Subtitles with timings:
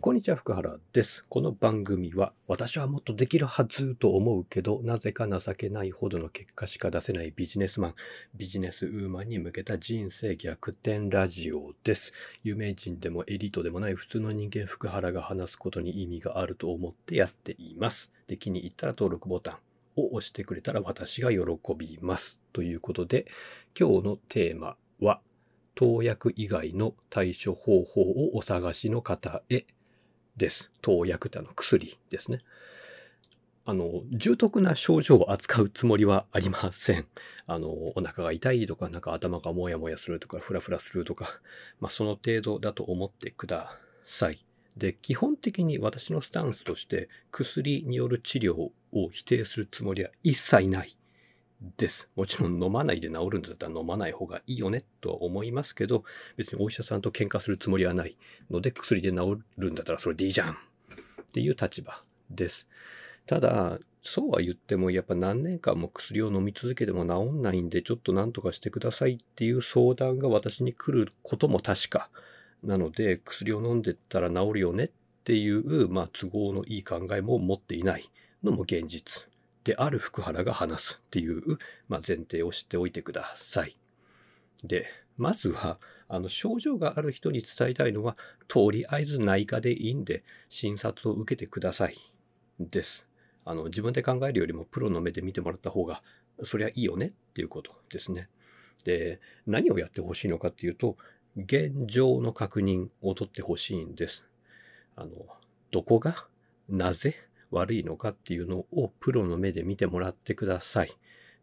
[0.00, 1.22] こんにちは、福原です。
[1.28, 7.94] この番組は、私はもっとできるはずと思うけど、なぜか情けないほどの結果しか出せないビジネスマン、
[8.34, 12.14] ビジネスウーマンに向けた人生逆転ラジオです。
[12.42, 18.10] 有名人でもエリートでもない普通の人間福原が話すことに意味があると思ってやっています。
[18.28, 21.38] で、気に入ったら登録ボタンを押してくれたら私が喜
[21.76, 22.40] びます。
[22.54, 23.26] ということで、
[23.78, 25.20] 今日のテーマは、
[25.74, 29.66] 投薬以外の対処方法をお探しの方へ
[30.36, 30.70] です。
[30.80, 32.38] 投薬ってあの薬ですね。
[33.64, 37.06] あの、重篤な症状を扱うつもりはありません。
[37.46, 41.28] あの、お腹が痛いとか、なんか頭がもやもやするとか、フラフラするとか、
[41.78, 44.44] まあその程度だと思ってください。
[44.76, 50.96] で、基本的に私のスタンスとして、薬による治療を否定するつもりは一切ない
[51.76, 52.10] です。
[52.16, 56.04] もちろん飲まないで治るんだったら飲まない方がいいよねとは思いますけど、
[56.36, 58.16] 別にお医者さんと喧嘩するつもりはない
[58.50, 60.56] ので、薬で治るんだったらそれでいいじゃんっ
[61.32, 62.68] ていう立場です。
[63.26, 72.10] ただ、そうは言っても、やっぱ何年間も薬を飲み続けても治んないんで、ちょっと何とかしてくださいっていう相談が私に来ることも確か。
[72.64, 74.90] なので、薬を飲んでったら治るよねっ
[75.24, 78.10] ていう、まあ、都合のいい考えも持っていない
[78.42, 79.28] のも現実
[79.64, 83.76] である福原が話すっていう、まあ、前提を知っておいてください。
[84.64, 88.16] で、まずは、あの、症状がある人に伝えたいのは、
[88.48, 91.96] とりあえず内科でいいんで、診察を受けてください。
[92.58, 93.06] です。
[93.44, 96.02] あの、自分で考えるよりもプロの目で見てもらった方が、
[96.44, 98.28] そりゃいいよねっていうことですね。
[98.84, 100.96] で、何をやってほしいのかっていうと、
[101.36, 104.26] 現状の確認を取ってほしいんです。
[104.96, 105.10] あの、
[105.70, 106.26] どこが、
[106.68, 107.16] なぜ
[107.52, 110.90] 悪いのかっていうのをプロの目で見てもらってください。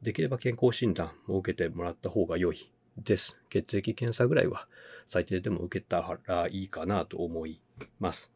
[0.02, 3.40] できれば健康診断も受けてもらった方が良いです。
[3.50, 4.68] 血液検査ぐらいは
[5.08, 7.62] 最低でも受けたらいいかなと思い
[8.00, 8.32] ます。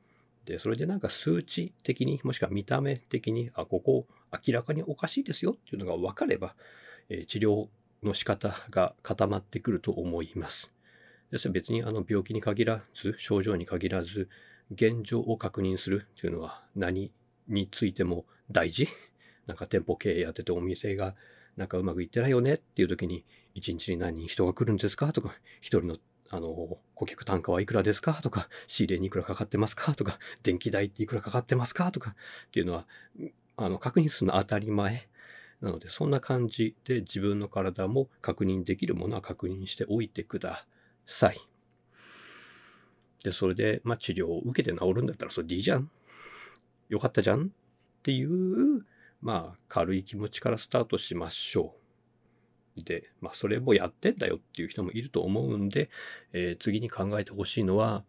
[0.46, 6.56] で、それでなんか数値的に、もしくは見た目的に、あ、ここ明らかにおかしいですよっていうのが分かれば、
[7.10, 7.68] えー治療
[8.04, 10.72] の仕方が固まってくると思います。
[11.32, 14.28] です別にあの病気に限らず、症状に限らず、
[14.72, 17.12] 現状を確認するっていうのは何
[17.48, 18.88] についても大事？
[19.48, 21.16] なんか店舗経営やっててお店が
[21.58, 25.14] なんかうまくいってないよねっていう時に、一日に何人人が来るんですか？
[25.14, 25.98] とか、一人の
[26.32, 28.14] あの、顧客単価はいくらですか？
[28.24, 29.94] とか、仕入れにいくらかかってますか？
[29.94, 31.92] とか、電気代っていくらかかってますか？
[31.92, 32.12] とか
[32.48, 32.88] っていうのは、
[33.58, 35.08] あの、確認するのは当たり前。
[35.62, 40.66] なので、そんな感じで自分の体も確認できるものは確認しておいてくだ
[41.06, 41.38] さい。
[43.24, 45.90] で、それで、まあ、治療を受けて治るんだったらそれでいいじゃん。
[46.94, 47.48] よかったじゃん？
[47.48, 47.50] っ
[48.04, 48.86] ていう、
[49.20, 51.74] まあ、軽い気持ちからスタートしましょ
[52.78, 52.84] う。
[52.84, 55.90] で、まあ、それもやってんだよっていう人もいると思うんで、
[56.34, 58.04] えー次に考えてほしいのは、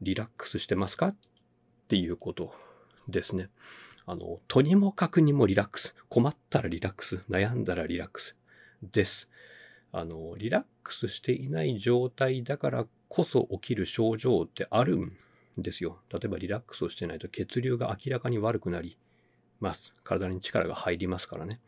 [0.00, 1.08] リラックスしてますか？
[1.08, 1.16] っ
[1.88, 2.54] ていうこと
[3.08, 3.48] ですね。
[4.06, 5.94] あの、とにもかくにもリラックス。
[6.08, 7.24] 困ったらリラックス。
[7.28, 8.36] 悩んだらリラックス。
[8.80, 9.28] です。
[9.90, 15.16] あの、リラックスしていない状態だからこそ起きる症状ってあるん
[15.56, 16.00] ですよ。
[16.12, 18.98] 例えばリラックスをしてないと血流が明らかに悪くなり
[19.60, 19.92] ます。
[20.04, 21.60] 体に力が入りますからね。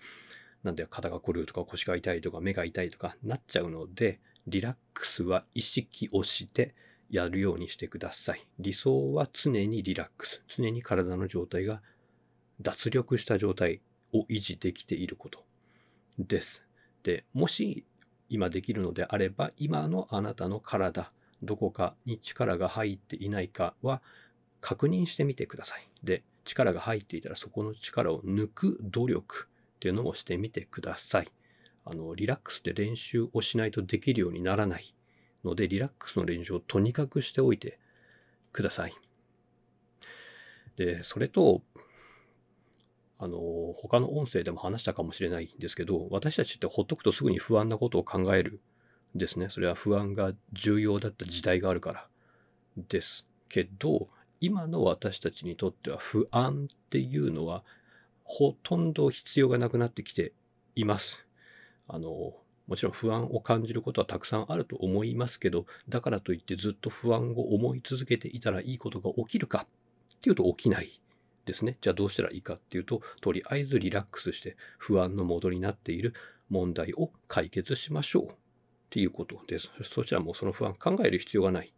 [0.62, 6.74] なんで肩が凝るとか腰が痛いとか目が痛いとかなっちゃうので、リラックスは意識をして
[7.10, 8.46] やるようにしてください。
[8.58, 10.42] 理想は常にリラックス。
[10.48, 11.82] 常に体の状態が
[12.60, 13.80] 脱力した状態
[14.12, 15.44] を維持できていること
[16.18, 16.64] です。
[17.02, 17.84] で、もし
[18.28, 24.02] 今できるのであれば、今のあなたの体、どこかに力が入っていないかは
[24.60, 25.88] 確認してみてください。
[26.02, 31.28] で、力が入っていたらそこの力を抜く努力っていうのもしてみてください。
[31.84, 34.94] あの、リラックスで練習をしないとできるようにならない
[35.44, 37.78] ので、リラックスの練習をとにかくしておいて
[38.52, 38.92] ください。
[40.76, 41.62] で、それと、
[43.18, 43.38] あの、
[43.76, 48.60] 他の音声でも話したかもしれないんですけど、私たちってほっとくとすぐに不安なことを考える
[49.14, 49.48] ですね。
[49.48, 52.08] それは不安が重要だった時代があるから
[52.76, 54.08] ですけど、
[54.40, 57.62] 今の私たちにとっては不安っていうのは
[58.24, 60.32] ほとんど必要がなくなってきて
[60.74, 61.26] います。
[61.86, 62.34] あの、
[62.66, 69.66] もちろん不安を感じることはたくさんあると思いますけど、だからといってずっと不安を思い続けていたらいいことが起きるか
[70.16, 71.00] っていうと起きない
[71.44, 71.76] ですね。
[71.80, 76.14] じゃあどうしたらいいかっていうと、とりあえずリラックスして不安の元になっている
[76.48, 78.41] 問題を解決しましょう
[78.92, 79.70] っていうことです。
[79.82, 81.72] そしたらもうその不安考える必要がない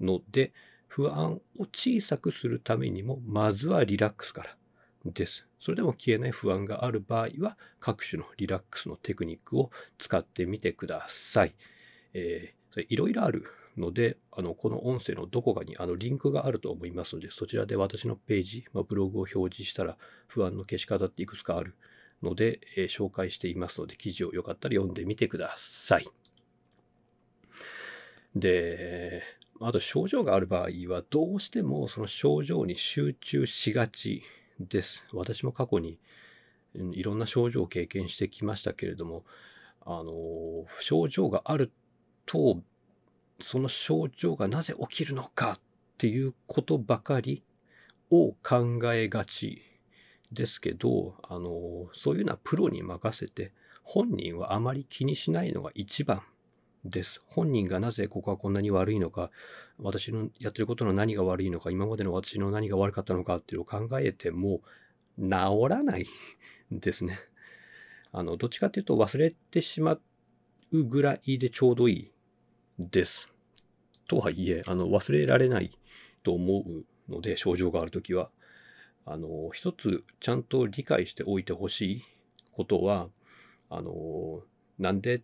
[0.00, 0.52] ので、
[0.86, 4.56] 不安を小さくするためにも、まずはリラックスから
[5.06, 5.46] です。
[5.58, 11.54] それでも消えない不安がある場合は、各種のリラックスのテクニックを使ってみてください。
[12.12, 13.44] えーそれいろいろある
[13.76, 21.76] ので、あのこの音声のどこかにあのリンクがあると思いますので、そちらで私のページ、まあ、ブログを表示したら不安の消し方っていくつかある
[22.22, 26.06] ので、えー、紹介していますので、記事をよかったら読んでみてください。
[28.34, 29.22] で、
[29.60, 34.22] あと症状がある場合は、どうしてもその症状に集中しがち
[34.58, 35.04] です。
[35.12, 35.98] 私も過去に
[36.74, 39.24] いろんな症状を経験してきましたけれども、
[39.84, 41.70] あの、症状がある
[42.26, 42.62] と、
[43.40, 45.60] その症状がなぜ起きるのかっ
[45.98, 47.42] ていうことばかり
[48.10, 49.62] を考えがち
[50.32, 53.52] ですけど、あの、そういうのはプロに任せて、
[53.82, 56.22] 本人はあまり気にしないのが一番
[56.84, 57.20] です。
[57.26, 59.30] 本人がなぜここはこんなに悪いのか、
[59.78, 64.60] 私のやってることの何が悪いのか、今までの私の何が悪かったのかっていうのを考えても、
[65.18, 65.28] 治
[65.68, 66.06] らない
[66.72, 67.18] ですね。
[68.10, 69.98] あの、どっちかっていうと忘れてしま
[70.72, 72.12] うぐらいでちょうどいい
[72.78, 73.32] です。
[74.08, 75.78] とはいえ、あの、忘れられない
[76.22, 78.30] と思うので、症状があるときは。
[79.04, 82.02] あの、一つちゃんと理解しておいてほしい
[82.52, 83.08] ことは、
[83.68, 84.42] あの、
[84.78, 85.22] なんで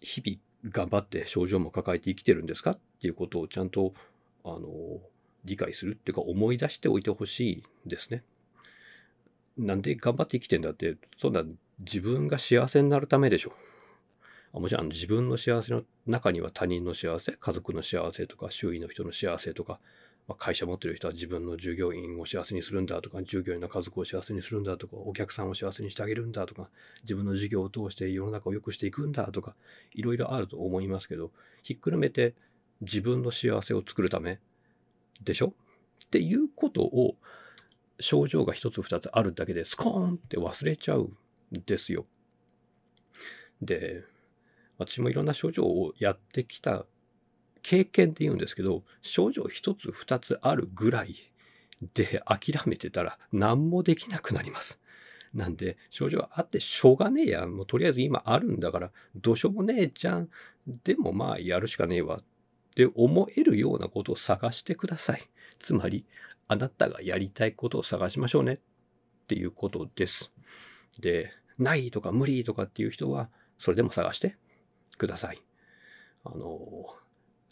[0.00, 3.94] 日々頑張って症状も抱えて生きてるんですかっていうことをちゃんと、
[4.44, 5.00] あの、
[5.44, 8.24] 理解するっていうか思い出しておいてほしいですね。
[9.56, 11.42] なんで頑張って生きてんだって、そんな
[11.78, 13.52] 自分が幸せになるためでしょ。
[14.52, 19.80] もちろん自分の幸せの中には他人の幸せ、家族の幸せとか周囲の人の幸せとか、
[20.28, 26.68] まあ、会社持ってる人は自分の従業員を幸せにするんだとか、従業員の家族を幸せにするんだとか、お客さんを幸せにしてあげるんだとか、
[27.02, 29.54] 自分の事業を通して世の中を良くしていくんだとか、
[29.94, 31.30] いろいろあると思いますけど、
[31.62, 32.34] ひっくるめて
[32.80, 34.40] 自分の幸せを作るため
[35.22, 35.54] でしょ？
[36.06, 37.16] っていうことを
[38.00, 41.16] 症状が一つ二つあるだけでスコーンって忘れちゃうん
[41.64, 42.04] ですよ。
[43.62, 44.02] で、
[44.76, 46.84] 私もいろんな症状をやってきた
[47.66, 51.16] 経験って言うんですけど、症状一つ二つあるぐらい
[51.94, 54.78] で諦めてたら何もできなくなります。
[55.34, 57.46] なんで、症状あってしょうがねえや。
[57.48, 60.28] もうとりあえず今あるんだから、どうしようもねえじゃん。
[60.84, 62.18] でもまあやるしかねえわ。
[62.18, 62.24] っ
[62.76, 65.22] て思えるようなことを探してください。
[65.58, 66.06] つまり、
[66.46, 68.58] あなたがやりたいことを探しましょうねっ
[69.26, 70.30] ていうことです。
[71.00, 73.28] で、ないとか無理とかっていう人は、
[73.58, 74.36] それでも探して
[74.98, 75.42] ください。
[76.22, 76.86] あの、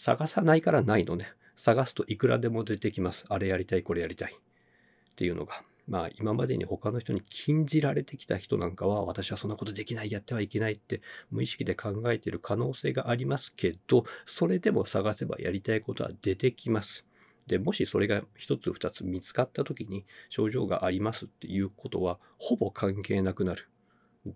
[0.04, 1.32] 探さないからないのね。
[1.56, 3.24] 探すといくらでも出てきます。
[3.30, 4.34] あれやりたい、これやりたい。
[4.34, 5.62] っていうのが。
[5.88, 17.06] まあ今までに他の人に禁じられてきた人なんかは私はそんなことできない、やってはいけないって無意識で考えている可能性がありますけど、それでも探せばやりたいことは出てきます。
[17.46, 23.70] で、もしそれが一つ二つ見つかった時に症状がありますっていうことはほぼ関係なくなる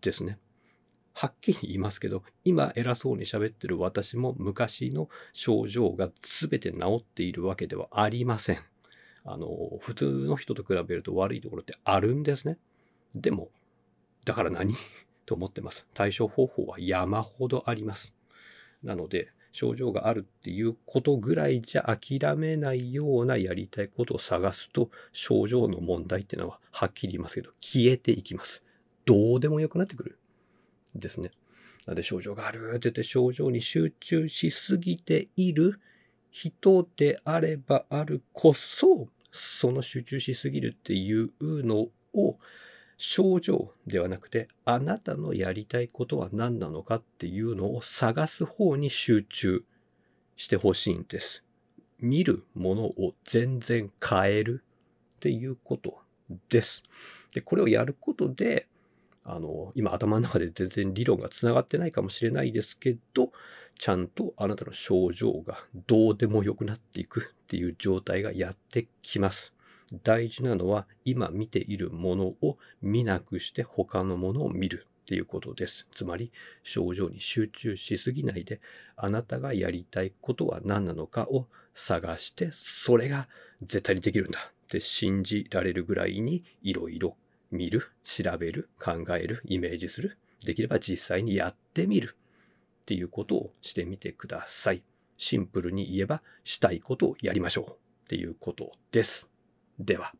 [0.00, 0.38] ですね。
[1.20, 8.58] はっきり言いますけど、今偉そうに喋ってる私も昔の症状が全て治っているわけではありません。
[9.24, 9.48] あの、
[9.80, 12.56] 普通の人と比べると悪いところってあるんですね。
[13.16, 13.48] でも、
[14.24, 14.76] だから何？
[15.26, 15.88] と思ってます。
[15.92, 18.14] 対処方法は山ほどあります。
[18.84, 28.62] なので、症状があるっていうことぐらいじゃ諦めないようなやりたいことを探すと、症状の問題っていうのははっきり言いますけど、消えていきます。
[29.04, 30.17] どうでもよくなってくる。
[30.94, 31.30] ですね。
[31.86, 35.80] なので症状があるって言って症状に集中しすぎている
[36.30, 42.38] 人であればあるこそ、その集中しすぎるっていうのを
[42.96, 49.64] 症状ではなくて、あなたのやりたいことは何なのかっていうのを探す方に集中
[50.36, 51.44] してほしいんです。
[52.00, 54.64] 見るものを全然変える
[55.16, 55.98] っていうこと
[56.48, 56.82] です。
[57.32, 58.68] で、これをやることで、
[59.30, 63.30] あの、今頭の中で全然理論がつながってないかもしれないですけど、
[63.78, 69.52] ちゃんとあなたの症状がどうでもよくなっていくっていう状態がやってきます。
[70.02, 75.86] 大事なのは今見ているものを見なくして他のものを見るっていうことです。
[75.92, 76.32] つまり
[76.62, 78.60] 症状に集中しすぎないで
[78.96, 83.28] あなたがやりたいことは何なのかを探してそれが
[83.62, 87.16] 絶対にできるんだって信じられるぐらいにいろいろ
[87.50, 90.18] 見る、調べる、考える、イメージする。
[90.44, 92.16] できれば実際にやってみる
[92.82, 94.82] っていうことをしてみてください。
[95.16, 99.28] シンプルに言えばしたいことをやりましょうっていうことです。
[99.78, 100.12] では。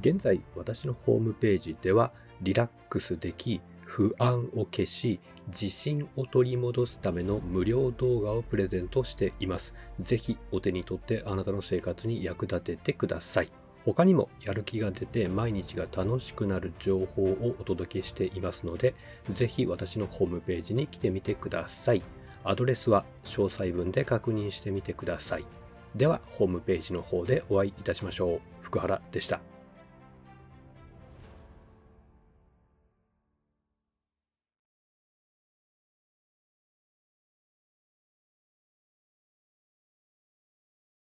[0.00, 3.60] 現在私のホームページではリラックスでき
[3.92, 9.74] 不安を消し、自信を取り戻すための無料動画をプレゼントしています。
[10.00, 13.52] ぜひお手に取ってあなたの生活に役立ててください。
[13.84, 18.94] 他にもやる気が出て毎日が楽しくなる情報をお届けしていますので、
[19.30, 22.02] ぜひ私のホームページに来てみてください。
[22.44, 25.44] アドレスは詳細文で確認してみてください。
[25.94, 28.40] では、ホームページの方でお会いいたしましょう。
[28.62, 29.51] 福原でした。